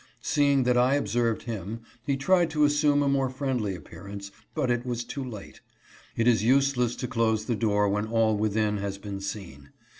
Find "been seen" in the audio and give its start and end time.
8.97-9.69